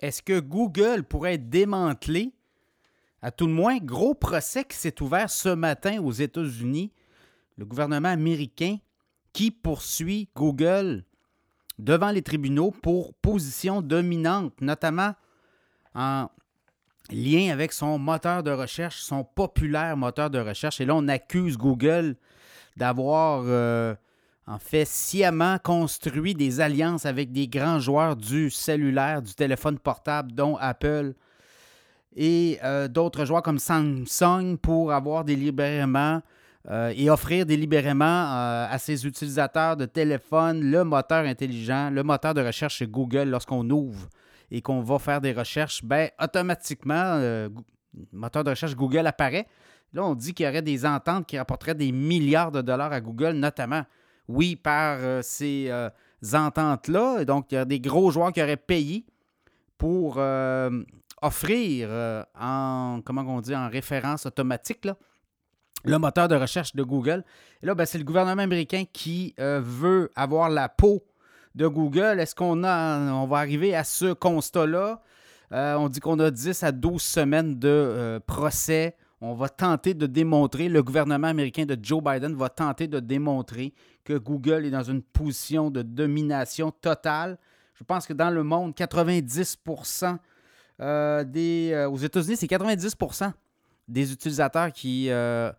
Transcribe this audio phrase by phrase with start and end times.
[0.00, 2.32] Est-ce que Google pourrait être démantelé?
[3.20, 6.92] À tout le moins, gros procès qui s'est ouvert ce matin aux États-Unis.
[7.56, 8.76] Le gouvernement américain
[9.32, 11.04] qui poursuit Google
[11.78, 15.14] devant les tribunaux pour position dominante, notamment
[15.94, 16.28] en
[17.10, 20.80] lien avec son moteur de recherche, son populaire moteur de recherche?
[20.80, 22.16] Et là, on accuse Google
[22.76, 23.94] d'avoir, euh,
[24.48, 30.32] en fait, sciemment construit des alliances avec des grands joueurs du cellulaire, du téléphone portable,
[30.32, 31.12] dont Apple
[32.16, 36.22] et euh, d'autres joueurs comme Samsung pour avoir délibérément
[36.70, 42.40] euh, et offrir délibérément à ses utilisateurs de téléphone le moteur intelligent, le moteur de
[42.40, 44.08] recherche Google lorsqu'on ouvre
[44.50, 47.50] et qu'on va faire des recherches, ben, automatiquement, le
[48.12, 49.46] moteur de recherche Google apparaît.
[49.92, 53.00] Là, on dit qu'il y aurait des ententes qui rapporteraient des milliards de dollars à
[53.02, 53.84] Google, notamment,
[54.28, 55.88] oui, par euh, ces euh,
[56.32, 57.24] ententes-là.
[57.24, 59.04] Donc, il y a des gros joueurs qui auraient payé
[59.78, 60.82] pour euh,
[61.22, 61.88] offrir
[62.38, 64.88] en, comment on dit, en référence automatique,
[65.84, 67.24] le moteur de recherche de Google.
[67.62, 71.04] Et là, ben, c'est le gouvernement américain qui veut avoir la peau
[71.54, 72.18] de Google.
[72.18, 75.00] Est-ce qu'on a, on va arriver à ce constat-là?
[75.50, 80.68] on dit qu'on a 10 à 12 semaines de procès on va tenter de démontrer,
[80.68, 83.74] le gouvernement américain de Joe Biden va tenter de démontrer
[84.04, 87.36] que Google est dans une position de domination totale.
[87.74, 90.18] Je pense que dans le monde, 90%
[90.80, 91.70] euh, des.
[91.72, 93.32] Euh, aux États-Unis, c'est 90%
[93.88, 95.50] des utilisateurs qui euh,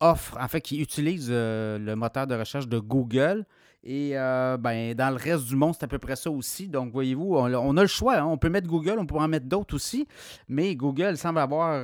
[0.00, 3.44] offrent, en fait, qui utilisent le moteur de recherche de Google.
[3.84, 6.68] Et ben, dans le reste du monde, c'est à peu près ça aussi.
[6.68, 8.18] Donc, voyez-vous, on, a le choix.
[8.18, 8.26] Hein.
[8.26, 10.06] On peut mettre Google, on pourrait en mettre d'autres aussi.
[10.48, 11.82] Mais Google semble avoir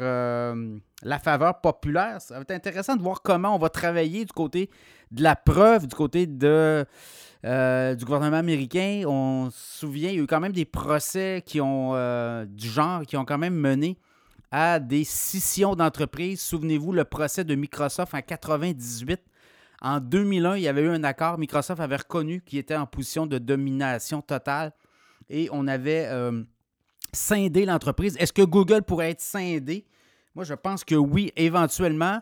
[1.02, 2.20] la faveur populaire.
[2.20, 4.70] Ça va être intéressant de voir comment on va travailler du côté
[5.10, 6.84] de la preuve, du côté de,
[7.44, 9.02] euh, du gouvernement américain.
[9.06, 12.68] On se souvient, il y a eu quand même des procès qui ont, euh, du
[12.68, 13.98] genre qui ont quand même mené
[14.50, 16.40] à des scissions d'entreprises.
[16.40, 19.20] Souvenez-vous, le procès de Microsoft en 98.
[19.80, 21.38] En 2001, il y avait eu un accord.
[21.38, 24.72] Microsoft avait reconnu qu'il était en position de domination totale
[25.30, 26.42] et on avait euh,
[27.12, 28.16] scindé l'entreprise.
[28.18, 29.84] Est-ce que Google pourrait être scindé?
[30.34, 32.20] Moi, je pense que oui, éventuellement.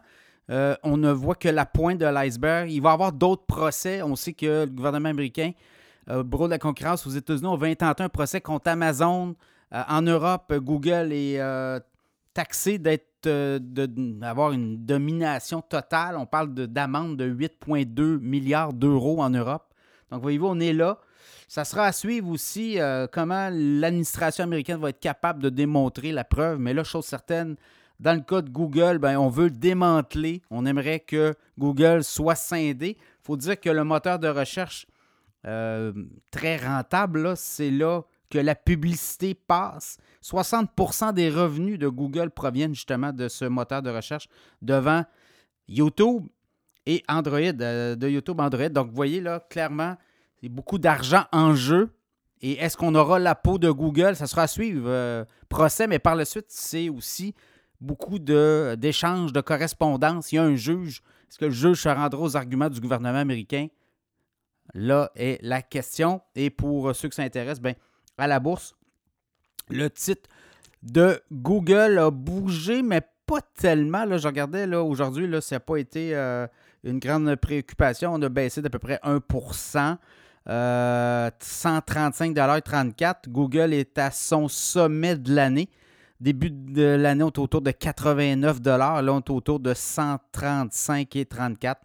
[0.51, 2.71] Euh, on ne voit que la pointe de l'iceberg.
[2.71, 4.03] Il va y avoir d'autres procès.
[4.03, 5.53] On sait que le gouvernement américain,
[6.09, 9.35] euh, Bureau de la concurrence aux États-Unis, on va intenter un procès contre Amazon.
[9.73, 11.41] Euh, en Europe, Google est
[12.33, 16.17] taxé d'être d'avoir une domination totale.
[16.17, 19.73] On parle d'amende de, de 8,2 milliards d'euros en Europe.
[20.11, 20.99] Donc, voyez-vous, on est là.
[21.49, 22.79] Ça sera à suivre aussi
[23.13, 26.59] comment l'administration américaine va être capable de démontrer la preuve.
[26.59, 27.57] Mais là, chose certaine,
[28.01, 30.43] dans le cas de Google, ben, on veut le démanteler.
[30.51, 32.97] On aimerait que Google soit scindé.
[32.99, 34.87] Il faut dire que le moteur de recherche
[35.47, 35.93] euh,
[36.31, 39.99] très rentable, c'est là que la publicité passe.
[40.23, 44.29] 60% des revenus de Google proviennent justement de ce moteur de recherche
[44.63, 45.05] devant
[45.69, 46.27] YouTube
[46.87, 48.69] et Android, euh, de YouTube Android.
[48.69, 49.97] Donc, vous voyez là, clairement,
[50.41, 51.91] c'est beaucoup d'argent en jeu.
[52.41, 54.15] Et est-ce qu'on aura la peau de Google?
[54.15, 54.85] Ça sera à suivre.
[54.87, 57.35] Euh, procès, mais par la suite, c'est aussi
[57.81, 60.33] beaucoup d'échanges, de, correspondance.
[60.33, 61.03] Il y a un juge.
[61.29, 63.69] Est-ce que le juge se rendra aux arguments du gouvernement américain?
[64.75, 66.21] Là est la question.
[66.35, 67.75] Et pour ceux qui s'intéressent, ben,
[68.19, 68.75] à la bourse,
[69.69, 70.29] le titre
[70.83, 74.05] de Google a bougé, mais pas tellement.
[74.17, 76.47] Je regardais aujourd'hui, là, ça n'a pas été euh,
[76.85, 78.15] une grande préoccupation.
[78.15, 79.97] On a baissé d'à peu près 1%
[80.49, 85.69] euh, 135,34 Google est à son sommet de l'année.
[86.21, 91.27] Début de l'année, on est autour de 89 Là, on est autour de 135 et
[91.27, 91.81] 34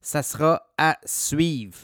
[0.00, 1.78] Ça sera à suivre.